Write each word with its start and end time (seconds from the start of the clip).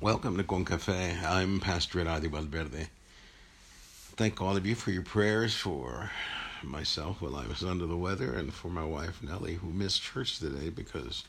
Welcome 0.00 0.36
to 0.36 0.44
Con 0.44 0.64
Cafe. 0.64 1.16
I'm 1.26 1.58
Pastor 1.58 2.08
Adi 2.08 2.28
Valverde. 2.28 2.86
Thank 4.16 4.40
all 4.40 4.56
of 4.56 4.64
you 4.64 4.76
for 4.76 4.92
your 4.92 5.02
prayers 5.02 5.56
for 5.56 6.12
myself 6.62 7.20
while 7.20 7.34
I 7.34 7.48
was 7.48 7.64
under 7.64 7.84
the 7.84 7.96
weather 7.96 8.32
and 8.32 8.54
for 8.54 8.68
my 8.68 8.84
wife 8.84 9.20
Nellie, 9.24 9.54
who 9.54 9.70
missed 9.70 10.00
church 10.00 10.38
today 10.38 10.68
because 10.68 11.24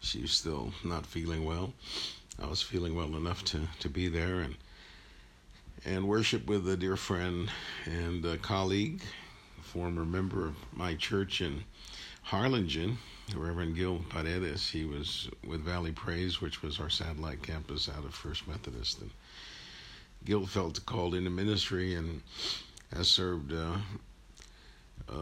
she's 0.00 0.32
still 0.32 0.72
not 0.82 1.04
feeling 1.04 1.44
well. 1.44 1.74
I 2.42 2.46
was 2.46 2.62
feeling 2.62 2.94
well 2.94 3.14
enough 3.16 3.44
to, 3.46 3.68
to 3.80 3.90
be 3.90 4.08
there 4.08 4.40
and 4.40 4.54
and 5.84 6.08
worship 6.08 6.46
with 6.46 6.66
a 6.70 6.78
dear 6.78 6.96
friend 6.96 7.50
and 7.84 8.24
a 8.24 8.38
colleague, 8.38 9.02
former 9.60 10.06
member 10.06 10.46
of 10.46 10.54
my 10.72 10.94
church 10.94 11.42
in 11.42 11.64
Harlingen, 12.22 12.98
Reverend 13.34 13.76
Gil 13.76 14.00
Paredes. 14.08 14.70
He 14.70 14.84
was 14.84 15.28
with 15.46 15.64
Valley 15.64 15.92
Praise, 15.92 16.40
which 16.40 16.62
was 16.62 16.78
our 16.78 16.90
satellite 16.90 17.42
campus 17.42 17.88
out 17.88 18.04
of 18.04 18.14
First 18.14 18.46
Methodist. 18.46 19.00
And 19.00 19.10
Gil 20.24 20.46
felt 20.46 20.84
called 20.86 21.14
into 21.14 21.30
ministry 21.30 21.94
and 21.94 22.22
has 22.94 23.08
served 23.08 23.52
uh, 23.52 23.76
uh, 25.08 25.14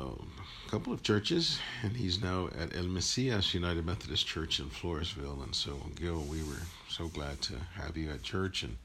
a 0.66 0.70
couple 0.70 0.92
of 0.92 1.02
churches, 1.02 1.58
and 1.82 1.96
he's 1.96 2.22
now 2.22 2.48
at 2.58 2.77
El 2.77 2.84
Mesias 2.84 3.55
United 3.55 3.86
Methodist 3.86 4.27
Church 4.27 4.58
in 4.58 4.66
Floresville. 4.66 5.42
And 5.42 5.55
so, 5.55 5.80
Gil, 5.96 6.20
we 6.20 6.42
were 6.42 6.62
so 6.88 7.08
glad 7.08 7.41
to 7.42 7.55
have 7.74 7.96
you 7.96 8.10
at 8.10 8.22
church, 8.22 8.62
and 8.62 8.77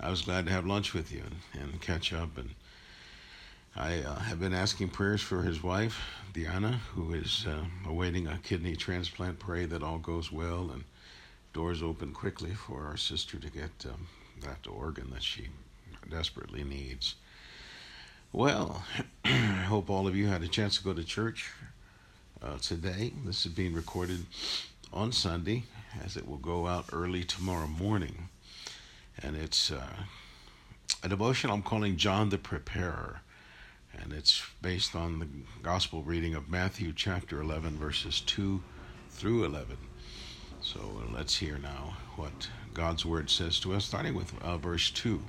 I 0.00 0.10
was 0.10 0.22
glad 0.22 0.46
to 0.46 0.52
have 0.52 0.66
lunch 0.66 0.92
with 0.92 1.12
you 1.12 1.22
and, 1.54 1.62
and 1.62 1.80
catch 1.80 2.12
up 2.12 2.36
and 2.36 2.50
I 3.76 4.02
uh, 4.02 4.14
have 4.20 4.38
been 4.38 4.54
asking 4.54 4.90
prayers 4.90 5.20
for 5.20 5.42
his 5.42 5.60
wife, 5.60 6.00
Diana, 6.32 6.80
who 6.94 7.12
is 7.12 7.44
uh, 7.48 7.64
awaiting 7.88 8.28
a 8.28 8.38
kidney 8.38 8.76
transplant. 8.76 9.40
Pray 9.40 9.66
that 9.66 9.82
all 9.82 9.98
goes 9.98 10.30
well 10.30 10.70
and 10.72 10.84
doors 11.52 11.82
open 11.82 12.12
quickly 12.12 12.54
for 12.54 12.86
our 12.86 12.96
sister 12.96 13.36
to 13.36 13.50
get 13.50 13.72
um, 13.86 14.06
that 14.42 14.68
organ 14.70 15.10
that 15.10 15.24
she 15.24 15.48
desperately 16.08 16.62
needs. 16.62 17.16
Well, 18.32 18.84
I 19.24 19.66
hope 19.66 19.90
all 19.90 20.06
of 20.06 20.14
you 20.14 20.28
had 20.28 20.44
a 20.44 20.48
chance 20.48 20.78
to 20.78 20.84
go 20.84 20.92
to 20.92 21.02
church 21.02 21.50
uh, 22.40 22.58
today. 22.58 23.12
This 23.26 23.44
is 23.44 23.50
being 23.50 23.74
recorded 23.74 24.24
on 24.92 25.10
Sunday, 25.10 25.64
as 26.04 26.16
it 26.16 26.28
will 26.28 26.36
go 26.36 26.68
out 26.68 26.86
early 26.92 27.24
tomorrow 27.24 27.66
morning. 27.66 28.28
And 29.20 29.34
it's 29.34 29.72
uh, 29.72 29.96
a 31.02 31.08
devotion 31.08 31.50
I'm 31.50 31.62
calling 31.62 31.96
John 31.96 32.28
the 32.28 32.38
Preparer 32.38 33.22
and 34.02 34.12
it's 34.12 34.42
based 34.62 34.94
on 34.94 35.18
the 35.18 35.28
gospel 35.62 36.02
reading 36.02 36.34
of 36.34 36.48
Matthew 36.48 36.92
chapter 36.94 37.40
11, 37.40 37.78
verses 37.78 38.20
2 38.20 38.62
through 39.10 39.44
11. 39.44 39.76
So 40.60 40.80
uh, 40.80 41.12
let's 41.12 41.36
hear 41.36 41.58
now 41.58 41.96
what 42.16 42.48
God's 42.72 43.04
word 43.04 43.30
says 43.30 43.60
to 43.60 43.74
us, 43.74 43.84
starting 43.84 44.14
with 44.14 44.32
uh, 44.42 44.58
verse 44.58 44.90
2. 44.90 45.22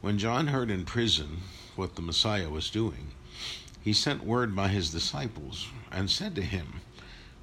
When 0.00 0.18
John 0.18 0.48
heard 0.48 0.70
in 0.70 0.84
prison 0.84 1.38
what 1.76 1.96
the 1.96 2.02
Messiah 2.02 2.48
was 2.48 2.70
doing, 2.70 3.12
he 3.80 3.92
sent 3.92 4.24
word 4.24 4.54
by 4.54 4.68
his 4.68 4.90
disciples 4.90 5.66
and 5.90 6.10
said 6.10 6.34
to 6.36 6.42
him, 6.42 6.80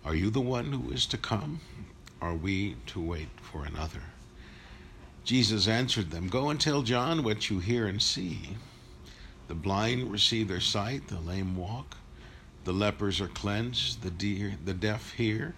Are 0.06 0.16
you 0.16 0.30
the 0.30 0.42
one 0.42 0.72
who 0.72 0.92
is 0.92 1.06
to 1.08 1.18
come? 1.18 1.62
Are 2.22 2.36
we 2.36 2.78
to 2.88 3.02
wait 3.02 3.30
for 3.42 3.66
another? 3.66 4.02
Jesus 5.24 5.68
answered 5.68 6.12
them, 6.12 6.28
Go 6.28 6.50
and 6.50 6.62
tell 6.62 6.84
John 6.84 7.24
what 7.24 7.50
you 7.50 7.60
hear 7.60 7.88
and 7.88 8.02
see. 8.02 8.58
The 9.48 9.56
blind 9.56 10.12
receive 10.12 10.48
their 10.48 10.60
sight, 10.60 11.08
the 11.08 11.20
lame 11.20 11.56
walk, 11.56 11.98
the 12.64 12.74
lepers 12.74 13.22
are 13.22 13.28
cleansed, 13.28 14.02
the, 14.02 14.10
deer, 14.10 14.56
the 14.64 14.74
deaf 14.74 15.12
hear, 15.14 15.54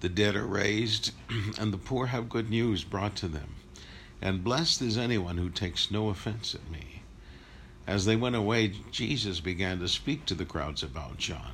the 0.00 0.08
dead 0.08 0.34
are 0.34 0.46
raised, 0.46 1.12
and 1.58 1.72
the 1.72 1.78
poor 1.78 2.06
have 2.06 2.28
good 2.28 2.50
news 2.50 2.82
brought 2.82 3.14
to 3.16 3.28
them. 3.28 3.54
And 4.20 4.42
blessed 4.42 4.82
is 4.82 4.98
anyone 4.98 5.38
who 5.38 5.48
takes 5.48 5.92
no 5.92 6.08
offense 6.08 6.54
at 6.54 6.70
me. 6.70 7.02
As 7.86 8.04
they 8.04 8.16
went 8.16 8.36
away, 8.36 8.74
Jesus 8.90 9.40
began 9.40 9.78
to 9.78 9.88
speak 9.88 10.26
to 10.26 10.34
the 10.34 10.44
crowds 10.44 10.82
about 10.82 11.18
John. 11.18 11.52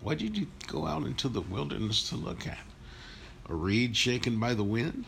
What 0.00 0.18
did 0.18 0.36
you 0.36 0.46
go 0.66 0.86
out 0.86 1.04
into 1.04 1.28
the 1.28 1.42
wilderness 1.42 2.08
to 2.08 2.16
look 2.16 2.46
at? 2.46 2.64
A 3.48 3.54
reed 3.54 3.96
shaken 3.96 4.40
by 4.40 4.54
the 4.54 4.64
wind? 4.64 5.04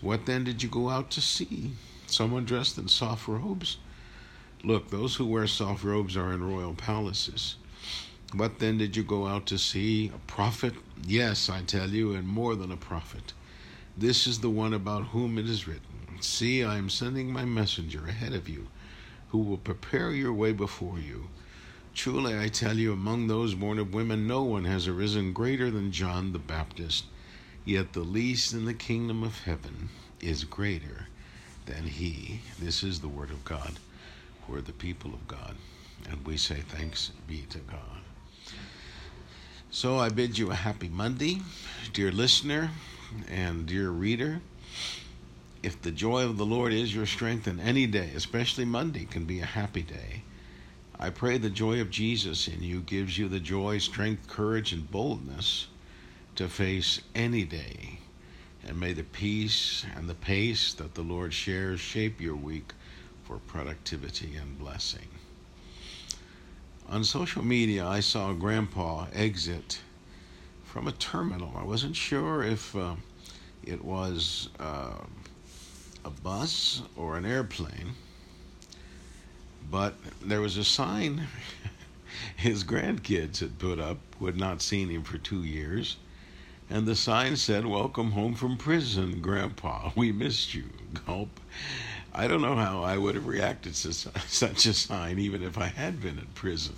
What 0.00 0.26
then 0.26 0.44
did 0.44 0.62
you 0.62 0.68
go 0.68 0.88
out 0.88 1.10
to 1.12 1.20
see? 1.20 1.72
Someone 2.06 2.46
dressed 2.46 2.78
in 2.78 2.88
soft 2.88 3.28
robes? 3.28 3.76
Look, 4.62 4.90
those 4.90 5.16
who 5.16 5.24
wear 5.24 5.46
soft 5.46 5.84
robes 5.84 6.18
are 6.18 6.32
in 6.32 6.44
royal 6.44 6.74
palaces. 6.74 7.56
What 8.34 8.58
then 8.58 8.76
did 8.76 8.94
you 8.94 9.02
go 9.02 9.26
out 9.26 9.46
to 9.46 9.58
see? 9.58 10.12
A 10.14 10.18
prophet? 10.18 10.74
Yes, 11.06 11.48
I 11.48 11.62
tell 11.62 11.88
you, 11.88 12.12
and 12.12 12.28
more 12.28 12.54
than 12.54 12.70
a 12.70 12.76
prophet. 12.76 13.32
This 13.96 14.26
is 14.26 14.40
the 14.40 14.50
one 14.50 14.74
about 14.74 15.08
whom 15.08 15.38
it 15.38 15.48
is 15.48 15.66
written 15.66 16.18
See, 16.20 16.62
I 16.62 16.76
am 16.76 16.90
sending 16.90 17.32
my 17.32 17.46
messenger 17.46 18.06
ahead 18.06 18.34
of 18.34 18.48
you, 18.50 18.68
who 19.30 19.38
will 19.38 19.56
prepare 19.56 20.10
your 20.12 20.32
way 20.34 20.52
before 20.52 20.98
you. 20.98 21.30
Truly, 21.94 22.38
I 22.38 22.48
tell 22.48 22.76
you, 22.76 22.92
among 22.92 23.26
those 23.26 23.54
born 23.54 23.78
of 23.78 23.94
women, 23.94 24.26
no 24.26 24.42
one 24.42 24.64
has 24.66 24.86
arisen 24.86 25.32
greater 25.32 25.70
than 25.70 25.90
John 25.90 26.32
the 26.32 26.38
Baptist. 26.38 27.06
Yet 27.64 27.94
the 27.94 28.00
least 28.00 28.52
in 28.52 28.66
the 28.66 28.74
kingdom 28.74 29.22
of 29.22 29.40
heaven 29.44 29.88
is 30.20 30.44
greater 30.44 31.08
than 31.64 31.84
he. 31.84 32.40
This 32.58 32.82
is 32.82 33.00
the 33.00 33.08
word 33.08 33.30
of 33.30 33.44
God. 33.44 33.78
We're 34.50 34.60
the 34.60 34.72
people 34.72 35.14
of 35.14 35.28
God, 35.28 35.54
and 36.10 36.26
we 36.26 36.36
say 36.36 36.56
thanks 36.56 37.12
be 37.28 37.42
to 37.50 37.58
God. 37.58 38.00
So 39.70 39.96
I 39.96 40.08
bid 40.08 40.36
you 40.36 40.50
a 40.50 40.56
happy 40.56 40.88
Monday, 40.88 41.40
dear 41.92 42.10
listener 42.10 42.72
and 43.28 43.64
dear 43.64 43.90
reader. 43.90 44.40
If 45.62 45.80
the 45.80 45.92
joy 45.92 46.24
of 46.24 46.36
the 46.36 46.44
Lord 46.44 46.72
is 46.72 46.92
your 46.92 47.06
strength, 47.06 47.44
then 47.44 47.60
any 47.60 47.86
day, 47.86 48.10
especially 48.16 48.64
Monday, 48.64 49.04
can 49.04 49.24
be 49.24 49.38
a 49.38 49.46
happy 49.46 49.82
day. 49.82 50.24
I 50.98 51.10
pray 51.10 51.38
the 51.38 51.48
joy 51.48 51.80
of 51.80 51.90
Jesus 51.90 52.48
in 52.48 52.60
you 52.60 52.80
gives 52.80 53.16
you 53.16 53.28
the 53.28 53.38
joy, 53.38 53.78
strength, 53.78 54.26
courage, 54.26 54.72
and 54.72 54.90
boldness 54.90 55.68
to 56.34 56.48
face 56.48 57.02
any 57.14 57.44
day. 57.44 58.00
And 58.66 58.80
may 58.80 58.94
the 58.94 59.04
peace 59.04 59.86
and 59.94 60.08
the 60.08 60.14
pace 60.14 60.74
that 60.74 60.94
the 60.94 61.02
Lord 61.02 61.32
shares 61.32 61.78
shape 61.78 62.20
your 62.20 62.34
week 62.36 62.72
for 63.30 63.38
productivity 63.46 64.34
and 64.34 64.58
blessing. 64.58 65.06
On 66.88 67.04
social 67.04 67.44
media, 67.44 67.86
I 67.86 68.00
saw 68.00 68.32
Grandpa 68.32 69.06
exit 69.14 69.78
from 70.64 70.88
a 70.88 70.92
terminal. 70.92 71.52
I 71.56 71.62
wasn't 71.62 71.94
sure 71.94 72.42
if 72.42 72.74
uh, 72.74 72.96
it 73.64 73.84
was 73.84 74.48
uh, 74.58 74.94
a 76.04 76.10
bus 76.10 76.82
or 76.96 77.16
an 77.16 77.24
airplane, 77.24 77.92
but 79.70 79.94
there 80.20 80.40
was 80.40 80.56
a 80.56 80.64
sign 80.64 81.28
his 82.36 82.64
grandkids 82.64 83.38
had 83.38 83.60
put 83.60 83.78
up 83.78 83.98
who 84.18 84.26
had 84.26 84.36
not 84.36 84.60
seen 84.60 84.88
him 84.88 85.04
for 85.04 85.18
two 85.18 85.44
years. 85.44 85.98
And 86.68 86.84
the 86.84 86.96
sign 86.96 87.36
said, 87.36 87.64
Welcome 87.64 88.10
home 88.10 88.34
from 88.34 88.56
prison, 88.56 89.20
Grandpa. 89.20 89.92
We 89.94 90.10
missed 90.10 90.52
you. 90.52 90.64
Gulp. 91.06 91.38
I 92.12 92.26
don't 92.26 92.42
know 92.42 92.56
how 92.56 92.82
I 92.82 92.98
would 92.98 93.14
have 93.14 93.26
reacted 93.26 93.74
to 93.74 93.92
such 94.28 94.66
a 94.66 94.74
sign, 94.74 95.18
even 95.18 95.42
if 95.42 95.56
I 95.56 95.66
had 95.66 96.00
been 96.00 96.18
in 96.18 96.26
prison. 96.34 96.74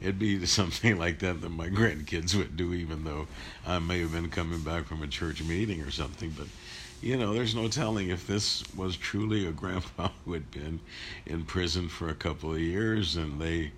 It'd 0.00 0.18
be 0.18 0.44
something 0.46 0.98
like 0.98 1.20
that 1.20 1.40
that 1.40 1.48
my 1.48 1.68
grandkids 1.68 2.34
would 2.34 2.56
do, 2.56 2.74
even 2.74 3.04
though 3.04 3.28
I 3.66 3.78
may 3.78 4.00
have 4.00 4.12
been 4.12 4.30
coming 4.30 4.60
back 4.60 4.86
from 4.86 5.02
a 5.02 5.06
church 5.06 5.42
meeting 5.42 5.80
or 5.80 5.90
something. 5.90 6.34
But, 6.36 6.48
you 7.00 7.16
know, 7.16 7.32
there's 7.32 7.54
no 7.54 7.68
telling 7.68 8.10
if 8.10 8.26
this 8.26 8.62
was 8.76 8.96
truly 8.96 9.46
a 9.46 9.52
grandpa 9.62 10.08
who 10.24 10.34
had 10.34 10.50
been 10.50 10.80
in 11.24 11.44
prison 11.44 11.88
for 11.88 12.08
a 12.08 12.14
couple 12.14 12.52
of 12.52 12.60
years 12.60 13.16
and 13.16 13.40
they 13.40 13.72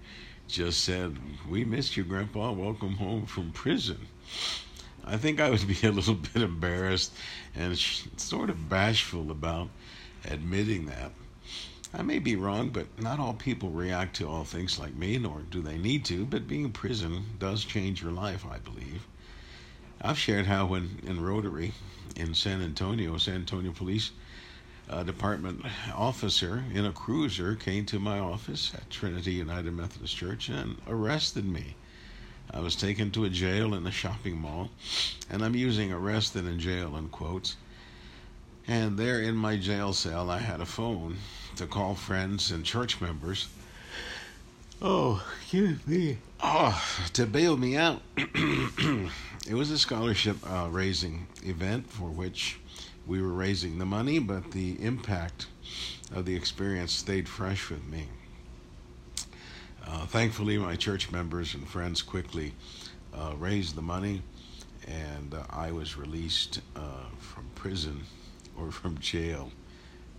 just 0.48 0.82
said, 0.82 1.16
We 1.48 1.64
missed 1.64 1.96
you, 1.96 2.04
Grandpa. 2.04 2.52
Welcome 2.52 2.96
home 2.96 3.26
from 3.26 3.52
prison. 3.52 4.08
I 5.04 5.16
think 5.18 5.40
I 5.40 5.50
would 5.50 5.66
be 5.66 5.86
a 5.86 5.92
little 5.92 6.14
bit 6.14 6.42
embarrassed 6.42 7.12
and 7.54 7.76
sort 8.16 8.50
of 8.50 8.68
bashful 8.68 9.30
about 9.30 9.68
admitting 10.24 10.86
that. 10.86 11.12
I 11.92 12.02
may 12.02 12.18
be 12.18 12.34
wrong, 12.34 12.70
but 12.70 13.00
not 13.00 13.20
all 13.20 13.34
people 13.34 13.70
react 13.70 14.16
to 14.16 14.28
all 14.28 14.44
things 14.44 14.78
like 14.78 14.96
me, 14.96 15.16
nor 15.18 15.42
do 15.42 15.62
they 15.62 15.78
need 15.78 16.04
to. 16.06 16.26
But 16.26 16.48
being 16.48 16.64
in 16.64 16.72
prison 16.72 17.26
does 17.38 17.64
change 17.64 18.02
your 18.02 18.10
life, 18.10 18.44
I 18.44 18.58
believe. 18.58 19.06
I've 20.02 20.18
shared 20.18 20.46
how 20.46 20.66
when 20.66 20.98
in 21.06 21.22
Rotary 21.22 21.72
in 22.16 22.34
San 22.34 22.62
Antonio, 22.62 23.16
San 23.16 23.36
Antonio 23.36 23.72
Police 23.72 24.10
uh, 24.90 25.02
Department 25.02 25.64
officer 25.94 26.64
in 26.72 26.84
a 26.84 26.92
cruiser 26.92 27.54
came 27.54 27.86
to 27.86 27.98
my 27.98 28.18
office 28.18 28.72
at 28.74 28.90
Trinity 28.90 29.32
United 29.32 29.72
Methodist 29.72 30.16
Church 30.16 30.48
and 30.48 30.76
arrested 30.86 31.44
me. 31.44 31.76
I 32.50 32.60
was 32.60 32.76
taken 32.76 33.10
to 33.12 33.24
a 33.24 33.30
jail 33.30 33.74
in 33.74 33.86
a 33.86 33.90
shopping 33.90 34.36
mall, 34.36 34.70
and 35.30 35.42
I'm 35.42 35.56
using 35.56 35.92
arrested 35.92 36.44
and 36.44 36.54
in 36.54 36.60
jail 36.60 36.96
in 36.96 37.08
quotes. 37.08 37.56
And 38.66 38.96
there 38.96 39.20
in 39.20 39.36
my 39.36 39.56
jail 39.56 39.92
cell, 39.92 40.30
I 40.30 40.38
had 40.38 40.60
a 40.60 40.66
phone 40.66 41.18
to 41.56 41.66
call 41.66 41.94
friends 41.94 42.50
and 42.50 42.64
church 42.64 43.00
members 43.00 43.48
Oh, 44.82 45.24
excuse 45.40 45.86
me. 45.86 46.18
Oh, 46.42 46.78
to 47.14 47.26
bail 47.26 47.56
me 47.56 47.76
out. 47.76 48.02
it 48.16 49.54
was 49.54 49.70
a 49.70 49.78
scholarship 49.78 50.36
uh, 50.46 50.68
raising 50.70 51.26
event 51.42 51.88
for 51.88 52.10
which 52.10 52.58
we 53.06 53.22
were 53.22 53.32
raising 53.32 53.78
the 53.78 53.86
money, 53.86 54.18
but 54.18 54.50
the 54.50 54.72
impact 54.82 55.46
of 56.14 56.26
the 56.26 56.34
experience 56.34 56.92
stayed 56.92 57.28
fresh 57.28 57.70
with 57.70 57.86
me. 57.86 58.08
Uh, 59.86 60.04
thankfully, 60.06 60.58
my 60.58 60.76
church 60.76 61.10
members 61.10 61.54
and 61.54 61.66
friends 61.66 62.02
quickly 62.02 62.52
uh, 63.14 63.32
raised 63.38 63.76
the 63.76 63.82
money, 63.82 64.22
and 64.86 65.34
uh, 65.34 65.44
I 65.48 65.70
was 65.70 65.96
released 65.96 66.60
uh, 66.76 67.06
from 67.18 67.46
prison 67.54 68.02
or 68.58 68.70
from 68.70 68.98
jail 68.98 69.50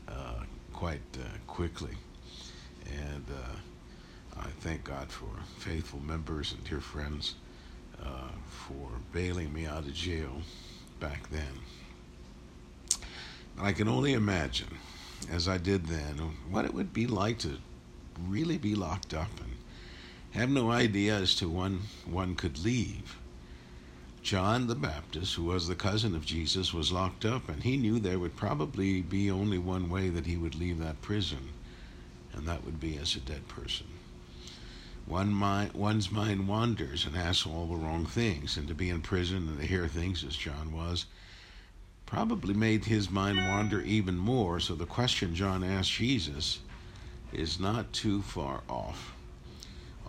uh, 0.08 0.44
quite 0.74 1.02
quickly. 1.48 1.96
And 2.92 3.26
I 4.38 4.48
thank 4.60 4.84
God 4.84 5.10
for 5.10 5.30
faithful 5.58 6.00
members 6.02 6.52
and 6.52 6.64
dear 6.64 6.82
friends 6.82 7.36
uh, 8.04 8.30
for 8.48 8.90
bailing 9.14 9.54
me 9.54 9.66
out 9.66 9.86
of 9.86 9.94
jail 9.94 10.42
back 11.00 11.30
then. 11.30 13.00
I 13.58 13.72
can 13.72 13.88
only 13.88 14.14
imagine, 14.14 14.78
as 15.32 15.48
I 15.48 15.58
did 15.58 15.86
then, 15.86 16.18
what 16.50 16.66
it 16.66 16.74
would 16.74 16.94
be 16.94 17.08
like 17.08 17.40
to 17.40 17.58
really 18.28 18.58
be 18.58 18.76
locked 18.76 19.14
up 19.14 19.30
and 19.40 19.56
have 20.32 20.50
no 20.50 20.72
idea 20.72 21.16
as 21.16 21.36
to 21.36 21.48
when 21.48 21.80
one 22.06 22.36
could 22.36 22.60
leave. 22.60 23.18
John 24.26 24.68
the 24.68 24.76
Baptist, 24.76 25.36
who 25.36 25.44
was 25.44 25.68
the 25.68 25.76
cousin 25.76 26.16
of 26.16 26.26
Jesus, 26.26 26.74
was 26.74 26.92
locked 26.92 27.24
up, 27.24 27.48
and 27.48 27.64
he 27.64 27.78
knew 27.78 28.00
there 28.00 28.20
would 28.20 28.36
probably 28.36 29.02
be 29.02 29.32
only 29.32 29.58
one 29.58 29.90
way 29.90 30.10
that 30.10 30.26
he 30.26 30.36
would 30.36 30.56
leave 30.56 30.80
that 30.80 31.02
prison, 31.02 31.54
and 32.34 32.46
that 32.48 32.66
would 32.66 32.80
be 32.80 32.98
as 32.98 33.16
a 33.16 33.20
dead 33.20 33.48
person 33.48 33.86
one 35.06 35.32
mind, 35.32 35.74
one's 35.74 36.12
mind 36.12 36.48
wanders 36.48 37.06
and 37.06 37.16
asks 37.16 37.46
all 37.46 37.68
the 37.68 37.76
wrong 37.76 38.06
things. 38.06 38.58
And 38.58 38.68
to 38.68 38.74
be 38.74 38.90
in 38.90 39.02
prison 39.02 39.48
and 39.48 39.60
to 39.60 39.66
hear 39.66 39.88
things 39.88 40.24
as 40.24 40.36
John 40.36 40.74
was 40.74 41.06
probably 42.06 42.54
made 42.54 42.86
his 42.86 43.10
mind 43.10 43.38
wander 43.38 43.82
even 43.82 44.18
more. 44.18 44.60
So 44.60 44.76
the 44.76 44.86
question 44.86 45.36
John 45.36 45.64
asked 45.64 45.92
Jesus 45.92 46.60
is 47.32 47.60
not 47.60 47.94
too 47.94 48.22
far 48.22 48.62
off. 48.70 49.14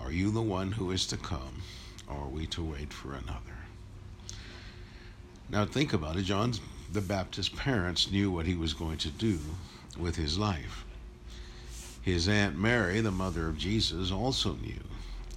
Are 0.01 0.13
you 0.13 0.31
the 0.31 0.43
one 0.43 0.73
who 0.73 0.91
is 0.91 1.07
to 1.09 1.17
come, 1.17 1.63
or 2.09 2.17
are 2.17 2.29
we 2.29 2.47
to 2.49 2.63
wait 2.63 2.93
for 2.93 3.13
another? 3.15 3.66
Now 5.49 5.65
think 5.65 5.93
about 5.93 6.17
it. 6.17 6.23
John 6.23 6.55
the 6.93 7.01
Baptist's 7.01 7.55
parents 7.55 8.11
knew 8.11 8.31
what 8.31 8.47
he 8.47 8.57
was 8.57 8.75
going 8.75 8.99
to 8.99 9.11
do 9.11 9.39
with 9.97 10.17
his 10.17 10.39
life. 10.39 10.85
His 12.03 12.29
Aunt 12.29 12.59
Mary, 12.59 13.01
the 13.01 13.13
mother 13.13 13.49
of 13.49 13.59
Jesus, 13.59 14.11
also 14.11 14.55
knew. 14.55 14.81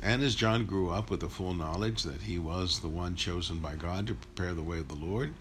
And 0.01 0.23
as 0.23 0.35
John 0.35 0.65
grew 0.65 0.89
up 0.89 1.09
with 1.11 1.19
the 1.19 1.29
full 1.29 1.53
knowledge 1.53 2.03
that 2.03 2.21
he 2.21 2.39
was 2.39 2.79
the 2.79 2.87
one 2.87 3.15
chosen 3.15 3.59
by 3.59 3.75
God 3.75 4.07
to 4.07 4.15
prepare 4.15 4.53
the 4.53 4.63
way 4.63 4.79
of 4.79 4.87
the 4.87 4.95
Lord, 4.95 5.33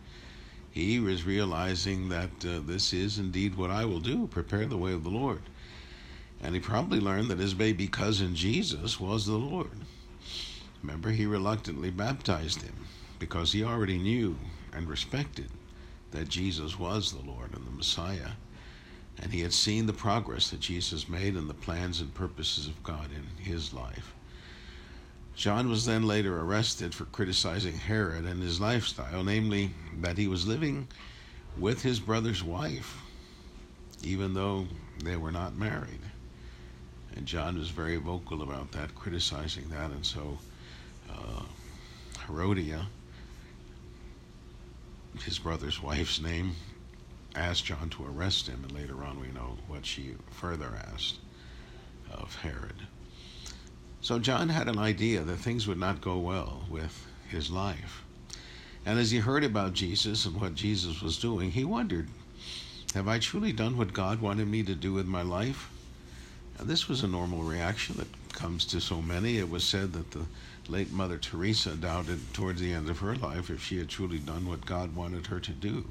he 0.71 1.01
was 1.01 1.25
realizing 1.25 2.09
that 2.11 2.31
uh, 2.45 2.61
this 2.65 2.93
is 2.93 3.19
indeed 3.19 3.57
what 3.57 3.71
I 3.71 3.85
will 3.85 4.01
do 4.01 4.27
prepare 4.27 4.67
the 4.67 4.77
way 4.77 4.93
of 4.93 5.05
the 5.05 5.11
Lord. 5.11 5.43
And 6.43 6.55
he 6.55 6.61
probably 6.61 7.01
learned 7.01 7.31
that 7.31 7.39
his 7.39 7.55
baby 7.55 7.89
cousin 7.89 8.35
Jesus 8.35 9.01
was 9.01 9.25
the 9.25 9.37
Lord. 9.37 9.71
Remember, 10.83 11.11
he 11.11 11.27
reluctantly 11.27 11.91
baptized 11.91 12.63
him 12.63 12.75
because 13.19 13.53
he 13.53 13.65
already 13.65 13.99
knew 13.99 14.37
and 14.79 14.89
respected 14.89 15.51
that 16.13 16.29
Jesus 16.29 16.79
was 16.79 17.13
the 17.13 17.31
Lord 17.31 17.55
and 17.55 17.67
the 17.67 17.71
Messiah 17.71 18.31
and 19.21 19.33
he 19.33 19.41
had 19.41 19.53
seen 19.53 19.87
the 19.87 19.93
progress 19.93 20.51
that 20.51 20.61
Jesus 20.61 21.09
made 21.09 21.35
and 21.35 21.49
the 21.49 21.55
plans 21.55 22.01
and 22.01 22.15
purposes 22.15 22.67
of 22.67 22.83
God 22.83 23.09
in 23.13 23.45
his 23.45 23.75
life. 23.75 24.15
John 25.35 25.69
was 25.69 25.87
then 25.87 26.05
later 26.05 26.41
arrested 26.41 26.95
for 26.95 27.05
criticizing 27.07 27.77
Herod 27.77 28.25
and 28.25 28.43
his 28.43 28.61
lifestyle, 28.61 29.23
namely 29.23 29.71
that 30.01 30.19
he 30.19 30.29
was 30.29 30.47
living 30.47 30.89
with 31.57 31.83
his 31.83 32.01
brother's 32.01 32.43
wife, 32.43 33.01
even 34.03 34.35
though 34.35 34.67
they 35.03 35.17
were 35.17 35.33
not 35.33 35.57
married. 35.57 36.01
And 37.15 37.27
John 37.27 37.59
was 37.59 37.71
very 37.71 37.97
vocal 37.97 38.43
about 38.43 38.73
that, 38.73 38.95
criticizing 38.95 39.69
that, 39.71 39.91
and 39.91 40.05
so 40.05 40.39
uh, 41.11 41.43
Herodia, 42.27 42.87
his 45.23 45.39
brother's 45.39 45.83
wife's 45.83 46.21
name, 46.21 46.57
asked 47.35 47.65
John 47.67 47.91
to 47.91 48.07
arrest 48.07 48.47
him, 48.47 48.63
and 48.63 48.73
later 48.73 49.05
on 49.05 49.21
we 49.21 49.29
know 49.29 49.59
what 49.67 49.87
she 49.87 50.15
further 50.31 50.73
asked 50.93 51.17
of 52.11 52.37
Herod. 52.37 52.87
So 54.01 54.19
John 54.19 54.49
had 54.49 54.69
an 54.69 54.79
idea 54.79 55.23
that 55.23 55.37
things 55.37 55.67
would 55.67 55.79
not 55.79 56.01
go 56.01 56.19
well 56.19 56.65
with 56.71 57.07
his 57.29 57.51
life. 57.51 58.03
And 58.87 58.99
as 58.99 59.11
he 59.11 59.19
heard 59.19 59.45
about 59.45 59.75
Jesus 59.75 60.25
and 60.25 60.41
what 60.41 60.55
Jesus 60.55 61.03
was 61.03 61.19
doing, 61.19 61.51
he 61.51 61.65
wondered, 61.65 62.09
Have 62.95 63.09
I 63.09 63.19
truly 63.19 63.53
done 63.53 63.77
what 63.77 63.93
God 63.93 64.21
wanted 64.21 64.49
me 64.49 64.63
to 64.63 64.75
do 64.75 64.93
with 64.93 65.07
my 65.07 65.23
life? 65.23 65.69
And 66.59 66.69
this 66.69 66.89
was 66.89 67.03
a 67.03 67.09
normal 67.09 67.43
reaction 67.43 67.97
that 67.99 68.33
comes 68.33 68.65
to 68.67 68.81
so 68.81 69.03
many. 69.03 69.39
It 69.39 69.51
was 69.51 69.65
said 69.65 69.93
that 69.93 70.11
the 70.13 70.27
late 70.69 70.93
Mother 70.93 71.19
Teresa 71.19 71.75
doubted 71.75 72.21
towards 72.33 72.61
the 72.61 72.73
end 72.73 72.89
of 72.91 72.99
her 72.99 73.17
life 73.17 73.51
if 73.51 73.65
she 73.65 73.79
had 73.79 73.89
truly 73.89 74.19
done 74.19 74.47
what 74.47 74.67
God 74.67 74.95
wanted 74.95 75.27
her 75.27 75.41
to 75.41 75.53
do 75.53 75.85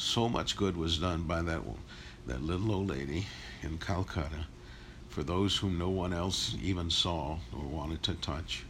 so 0.00 0.30
much 0.30 0.56
good 0.56 0.76
was 0.76 0.98
done 0.98 1.22
by 1.24 1.42
that 1.42 1.60
that 2.26 2.42
little 2.42 2.72
old 2.72 2.88
lady 2.88 3.26
in 3.62 3.78
Calcutta 3.78 4.46
for 5.08 5.22
those 5.22 5.58
whom 5.58 5.76
no 5.76 5.90
one 5.90 6.12
else 6.12 6.56
even 6.62 6.90
saw 6.90 7.38
or 7.52 7.66
wanted 7.66 8.02
to 8.04 8.14
touch. 8.14 8.64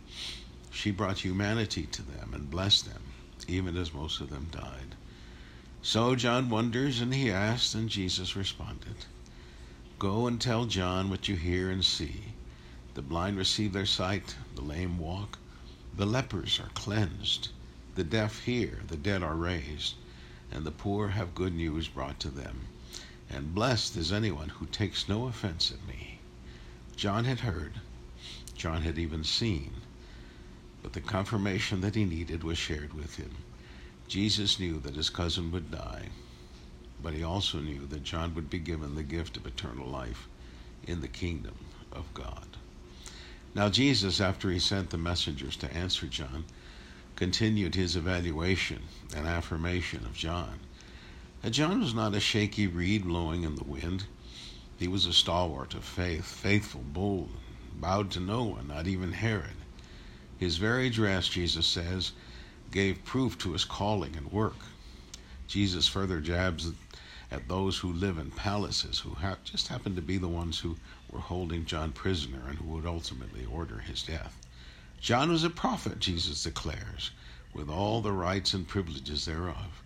She 0.70 0.91
brought 0.91 1.19
humanity 1.19 1.87
to 1.87 2.03
them 2.03 2.32
and 2.35 2.50
blessed 2.50 2.87
them, 2.87 3.03
even 3.46 3.76
as 3.76 3.94
most 3.94 4.20
of 4.20 4.31
them 4.31 4.49
died. 4.50 4.96
So 5.82 6.17
John 6.17 6.50
wonders 6.50 7.00
and 7.00 7.14
he 7.14 7.31
asked, 7.31 7.75
and 7.75 7.88
Jesus 7.88 8.35
responded 8.35 9.06
Go 9.99 10.26
and 10.26 10.41
tell 10.41 10.64
John 10.64 11.11
what 11.11 11.29
you 11.29 11.37
hear 11.37 11.70
and 11.70 11.85
see. 11.85 12.35
The 12.94 13.02
blind 13.02 13.37
receive 13.37 13.72
their 13.72 13.87
sight, 13.87 14.37
the 14.54 14.62
lame 14.62 14.98
walk, 14.98 15.38
the 15.96 16.06
lepers 16.06 16.60
are 16.60 16.70
cleansed, 16.75 17.48
the 17.94 18.04
deaf 18.04 18.44
hear, 18.44 18.81
the 18.87 18.96
dead 18.96 19.22
are 19.22 19.37
raised 19.37 19.94
and 20.52 20.64
the 20.64 20.70
poor 20.70 21.08
have 21.08 21.34
good 21.34 21.54
news 21.54 21.88
brought 21.88 22.19
to 22.20 22.28
them. 22.28 22.66
And 23.28 23.54
blessed 23.54 23.96
is 23.96 24.12
anyone 24.12 24.48
who 24.48 24.66
takes 24.66 25.08
no 25.08 25.26
offense 25.26 25.70
at 25.70 25.87
me. 25.87 26.19
John 26.96 27.25
had 27.25 27.40
heard, 27.40 27.81
John 28.56 28.82
had 28.82 28.98
even 28.98 29.22
seen, 29.22 29.72
but 30.82 30.93
the 30.93 31.00
confirmation 31.00 31.81
that 31.82 31.94
he 31.94 32.04
needed 32.04 32.43
was 32.43 32.58
shared 32.58 32.94
with 32.94 33.16
him. 33.16 33.31
Jesus 34.08 34.58
knew 34.58 34.81
that 34.81 34.96
his 34.96 35.08
cousin 35.08 35.52
would 35.52 35.70
die, 35.70 36.08
but 37.00 37.14
he 37.14 37.22
also 37.22 37.60
knew 37.60 37.86
that 37.86 38.03
John 38.03 38.34
would 38.34 38.50
be 38.50 38.58
given 38.58 38.96
the 38.96 39.03
gift 39.05 39.36
of 39.36 39.46
eternal 39.46 39.86
life 39.86 40.26
in 40.86 41.00
the 41.00 41.08
kingdom 41.08 41.55
of 41.93 42.12
God. 42.12 42.49
Now, 43.54 43.69
Jesus, 43.69 44.20
after 44.20 44.50
he 44.50 44.60
sent 44.60 44.90
the 44.90 44.98
messengers 44.98 45.56
to 45.56 45.74
answer 45.74 46.06
John, 46.06 46.44
continued 47.16 47.74
his 47.74 47.96
evaluation 47.96 48.82
and 49.14 49.26
affirmation 49.26 50.04
of 50.04 50.14
John. 50.14 50.60
And 51.42 51.52
John 51.52 51.80
was 51.80 51.92
not 51.92 52.14
a 52.14 52.20
shaky 52.20 52.66
reed 52.66 53.04
blowing 53.04 53.42
in 53.42 53.56
the 53.56 53.64
wind. 53.64 54.04
He 54.78 54.86
was 54.86 55.04
a 55.04 55.12
stalwart 55.12 55.74
of 55.74 55.84
faith, 55.84 56.24
faithful, 56.24 56.82
bold, 56.82 57.30
bowed 57.74 58.10
to 58.12 58.20
no 58.20 58.44
one, 58.44 58.69
not 58.69 58.86
even 58.86 59.12
Herod. 59.12 59.56
His 60.38 60.56
very 60.56 60.88
dress, 60.88 61.28
Jesus 61.28 61.66
says, 61.66 62.12
gave 62.70 63.04
proof 63.04 63.36
to 63.38 63.52
his 63.52 63.64
calling 63.64 64.16
and 64.16 64.30
work. 64.30 64.56
Jesus 65.48 65.88
further 65.88 66.20
jabs 66.20 66.70
at 67.30 67.48
those 67.48 67.78
who 67.78 67.92
live 67.92 68.16
in 68.16 68.30
palaces, 68.30 69.00
who 69.00 69.10
ha- 69.10 69.36
just 69.44 69.69
happen 69.69 69.96
to 69.96 70.02
be 70.02 70.19
the 70.19 70.28
ones 70.28 70.60
who 70.60 70.76
were 71.10 71.20
holding 71.20 71.64
John 71.64 71.93
prisoner 71.93 72.43
and 72.48 72.58
who 72.58 72.69
would 72.69 72.86
ultimately 72.86 73.44
order 73.44 73.81
his 73.81 74.02
death. 74.02 74.36
John 75.00 75.31
was 75.31 75.44
a 75.44 75.50
prophet, 75.50 75.98
Jesus 75.98 76.43
declares, 76.43 77.10
with 77.52 77.69
all 77.69 78.00
the 78.00 78.12
rights 78.12 78.55
and 78.55 78.69
privileges 78.69 79.24
thereof. 79.24 79.82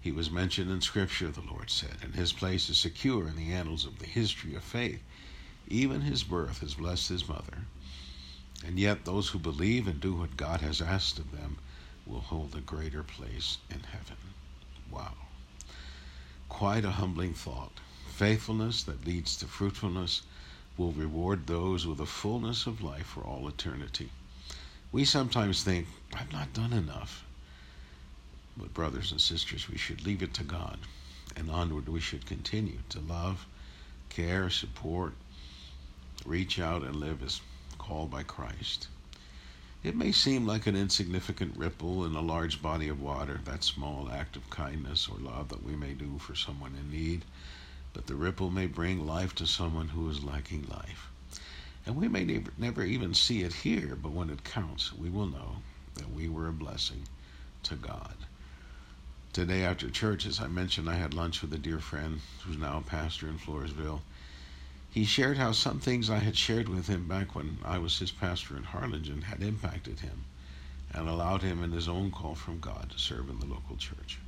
He 0.00 0.12
was 0.12 0.30
mentioned 0.30 0.70
in 0.70 0.80
Scripture, 0.80 1.30
the 1.30 1.40
Lord 1.40 1.70
said, 1.70 1.96
and 2.02 2.14
his 2.14 2.32
place 2.32 2.68
is 2.68 2.78
secure 2.78 3.26
in 3.26 3.36
the 3.36 3.52
annals 3.52 3.84
of 3.84 3.98
the 3.98 4.06
history 4.06 4.54
of 4.54 4.62
faith. 4.62 5.00
Even 5.68 6.02
his 6.02 6.22
birth 6.22 6.60
has 6.60 6.74
blessed 6.74 7.08
his 7.08 7.28
mother. 7.28 7.66
And 8.66 8.78
yet, 8.78 9.04
those 9.04 9.28
who 9.28 9.38
believe 9.38 9.88
and 9.88 10.00
do 10.00 10.14
what 10.14 10.36
God 10.36 10.60
has 10.60 10.80
asked 10.80 11.18
of 11.18 11.32
them 11.32 11.58
will 12.06 12.20
hold 12.20 12.54
a 12.54 12.60
greater 12.60 13.02
place 13.02 13.58
in 13.70 13.80
heaven. 13.80 14.16
Wow. 14.90 15.14
Quite 16.48 16.84
a 16.84 16.92
humbling 16.92 17.34
thought. 17.34 17.80
Faithfulness 18.08 18.82
that 18.84 19.06
leads 19.06 19.36
to 19.38 19.46
fruitfulness 19.46 20.22
will 20.76 20.92
reward 20.92 21.46
those 21.46 21.86
with 21.86 22.00
a 22.00 22.06
fullness 22.06 22.66
of 22.66 22.82
life 22.82 23.06
for 23.06 23.22
all 23.22 23.46
eternity. 23.48 24.10
We 24.90 25.04
sometimes 25.04 25.62
think, 25.62 25.86
I've 26.14 26.32
not 26.32 26.52
done 26.52 26.72
enough. 26.72 27.24
But, 28.56 28.74
brothers 28.74 29.10
and 29.10 29.20
sisters, 29.20 29.68
we 29.68 29.76
should 29.76 30.06
leave 30.06 30.22
it 30.22 30.34
to 30.34 30.44
God. 30.44 30.78
And 31.36 31.50
onward 31.50 31.88
we 31.88 32.00
should 32.00 32.26
continue 32.26 32.78
to 32.90 33.00
love, 33.00 33.46
care, 34.08 34.50
support, 34.50 35.14
reach 36.24 36.60
out, 36.60 36.82
and 36.82 36.96
live 36.96 37.22
as 37.22 37.40
called 37.78 38.10
by 38.10 38.22
Christ. 38.22 38.88
It 39.82 39.96
may 39.96 40.12
seem 40.12 40.46
like 40.46 40.66
an 40.66 40.76
insignificant 40.76 41.56
ripple 41.56 42.04
in 42.04 42.14
a 42.14 42.22
large 42.22 42.62
body 42.62 42.88
of 42.88 43.02
water, 43.02 43.40
that 43.44 43.64
small 43.64 44.08
act 44.10 44.36
of 44.36 44.48
kindness 44.48 45.08
or 45.08 45.18
love 45.18 45.48
that 45.50 45.62
we 45.62 45.76
may 45.76 45.92
do 45.92 46.18
for 46.18 46.34
someone 46.34 46.74
in 46.74 46.90
need, 46.90 47.24
but 47.94 48.08
the 48.08 48.14
ripple 48.16 48.50
may 48.50 48.66
bring 48.66 49.06
life 49.06 49.34
to 49.36 49.46
someone 49.46 49.88
who 49.88 50.10
is 50.10 50.22
lacking 50.22 50.66
life. 50.68 51.08
And 51.86 51.96
we 51.96 52.08
may 52.08 52.24
never, 52.24 52.52
never 52.58 52.84
even 52.84 53.14
see 53.14 53.42
it 53.42 53.52
here, 53.52 53.96
but 53.96 54.12
when 54.12 54.30
it 54.30 54.44
counts, 54.44 54.92
we 54.92 55.08
will 55.08 55.26
know 55.26 55.56
that 55.94 56.12
we 56.12 56.28
were 56.28 56.48
a 56.48 56.52
blessing 56.52 57.04
to 57.62 57.76
God. 57.76 58.14
Today 59.32 59.64
after 59.64 59.88
church, 59.90 60.26
as 60.26 60.40
I 60.40 60.48
mentioned, 60.48 60.90
I 60.90 60.94
had 60.94 61.14
lunch 61.14 61.40
with 61.40 61.52
a 61.54 61.58
dear 61.58 61.78
friend 61.78 62.20
who's 62.44 62.56
now 62.56 62.78
a 62.78 62.82
pastor 62.82 63.28
in 63.28 63.38
Floresville. 63.38 64.00
He 64.90 65.04
shared 65.04 65.38
how 65.38 65.52
some 65.52 65.80
things 65.80 66.10
I 66.10 66.18
had 66.18 66.36
shared 66.36 66.68
with 66.68 66.86
him 66.86 67.08
back 67.08 67.34
when 67.34 67.58
I 67.64 67.78
was 67.78 67.98
his 67.98 68.12
pastor 68.12 68.56
in 68.56 68.64
Harlingen 68.64 69.22
had 69.22 69.42
impacted 69.42 70.00
him 70.00 70.24
and 70.92 71.08
allowed 71.08 71.42
him 71.42 71.62
in 71.62 71.72
his 71.72 71.88
own 71.88 72.10
call 72.10 72.34
from 72.34 72.60
God 72.60 72.90
to 72.90 72.98
serve 72.98 73.28
in 73.28 73.40
the 73.40 73.46
local 73.46 73.76
church. 73.76 74.18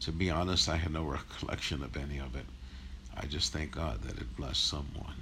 To 0.00 0.12
be 0.12 0.30
honest, 0.30 0.68
I 0.68 0.76
had 0.76 0.92
no 0.92 1.02
recollection 1.04 1.82
of 1.82 1.96
any 1.96 2.18
of 2.18 2.34
it. 2.36 2.46
I 3.22 3.26
just 3.26 3.52
thank 3.52 3.72
God 3.72 4.02
that 4.02 4.16
it 4.16 4.34
blessed 4.34 4.66
someone. 4.66 5.20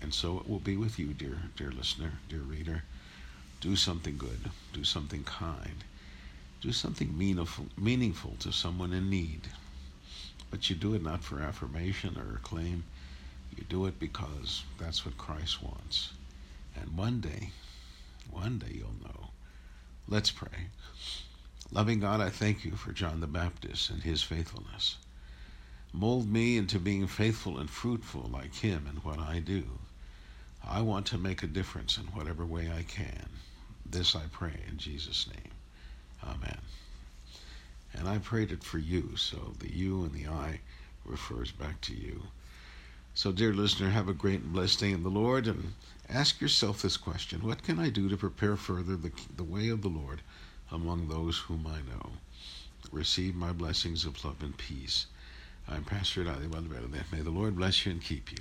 And 0.00 0.14
so 0.14 0.38
it 0.38 0.48
will 0.48 0.60
be 0.60 0.76
with 0.76 1.00
you, 1.00 1.08
dear 1.08 1.38
dear 1.56 1.72
listener, 1.72 2.12
dear 2.28 2.40
reader. 2.40 2.84
Do 3.60 3.74
something 3.74 4.16
good, 4.16 4.50
do 4.72 4.84
something 4.84 5.24
kind, 5.24 5.82
do 6.60 6.70
something 6.70 7.18
meaningful 7.18 7.66
meaningful 7.76 8.36
to 8.38 8.52
someone 8.52 8.92
in 8.92 9.10
need. 9.10 9.48
But 10.48 10.70
you 10.70 10.76
do 10.76 10.94
it 10.94 11.02
not 11.02 11.24
for 11.24 11.40
affirmation 11.40 12.16
or 12.16 12.36
acclaim. 12.36 12.84
You 13.56 13.64
do 13.68 13.86
it 13.86 13.98
because 13.98 14.62
that's 14.78 15.04
what 15.04 15.18
Christ 15.18 15.60
wants. 15.64 16.12
And 16.80 16.96
one 16.96 17.20
day, 17.20 17.50
one 18.30 18.58
day 18.58 18.74
you'll 18.74 19.02
know. 19.02 19.30
Let's 20.06 20.30
pray. 20.30 20.68
Loving 21.72 21.98
God, 21.98 22.20
I 22.20 22.30
thank 22.30 22.64
you 22.64 22.76
for 22.76 22.92
John 22.92 23.20
the 23.20 23.26
Baptist 23.26 23.90
and 23.90 24.04
his 24.04 24.22
faithfulness. 24.22 24.98
Mold 25.92 26.30
me 26.30 26.56
into 26.56 26.78
being 26.78 27.06
faithful 27.06 27.58
and 27.58 27.70
fruitful 27.70 28.28
like 28.32 28.54
him 28.56 28.86
in 28.88 28.96
what 28.96 29.18
I 29.18 29.38
do. 29.40 29.78
I 30.64 30.80
want 30.80 31.06
to 31.06 31.18
make 31.18 31.42
a 31.42 31.46
difference 31.46 31.96
in 31.96 32.04
whatever 32.06 32.44
way 32.44 32.70
I 32.70 32.82
can. 32.82 33.28
This 33.84 34.16
I 34.16 34.24
pray 34.32 34.60
in 34.68 34.78
Jesus' 34.78 35.28
name. 35.28 35.52
Amen. 36.24 36.58
And 37.94 38.08
I 38.08 38.18
prayed 38.18 38.50
it 38.52 38.64
for 38.64 38.78
you, 38.78 39.16
so 39.16 39.54
the 39.58 39.72
you 39.72 40.02
and 40.04 40.12
the 40.12 40.26
I 40.26 40.60
refers 41.04 41.52
back 41.52 41.80
to 41.82 41.94
you. 41.94 42.24
So, 43.14 43.32
dear 43.32 43.54
listener, 43.54 43.90
have 43.90 44.08
a 44.08 44.12
great 44.12 44.42
and 44.42 44.52
blessed 44.52 44.80
day 44.80 44.90
in 44.90 45.02
the 45.02 45.08
Lord 45.08 45.46
and 45.46 45.72
ask 46.08 46.40
yourself 46.40 46.82
this 46.82 46.96
question 46.96 47.40
What 47.42 47.62
can 47.62 47.78
I 47.78 47.88
do 47.88 48.08
to 48.08 48.16
prepare 48.16 48.56
further 48.56 48.96
the, 48.96 49.12
the 49.34 49.44
way 49.44 49.68
of 49.68 49.82
the 49.82 49.88
Lord 49.88 50.20
among 50.70 51.08
those 51.08 51.38
whom 51.38 51.66
I 51.66 51.78
know? 51.78 52.12
Receive 52.92 53.34
my 53.34 53.52
blessings 53.52 54.04
of 54.04 54.22
love 54.24 54.42
and 54.42 54.56
peace. 54.58 55.06
I'm 55.68 55.82
Pastor 55.82 56.20
Adi 56.28 56.46
Valverde. 56.46 57.02
May 57.10 57.22
the 57.22 57.30
Lord 57.30 57.56
bless 57.56 57.84
you 57.84 57.92
and 57.92 58.00
keep 58.00 58.30
you. 58.30 58.38